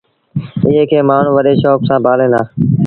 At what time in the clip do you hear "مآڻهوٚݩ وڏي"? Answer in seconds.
1.09-1.53